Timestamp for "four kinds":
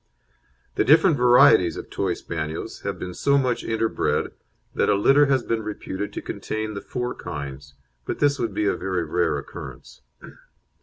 6.81-7.75